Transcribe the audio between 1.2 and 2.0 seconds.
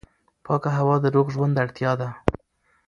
ژوند اړتیا